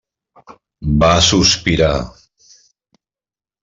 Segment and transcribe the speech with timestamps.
[1.03, 1.93] Va sospirar.